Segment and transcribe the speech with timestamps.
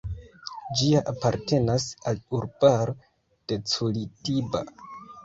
[0.77, 2.97] Ĝia apartenas al urbaro
[3.53, 4.65] de Curitiba.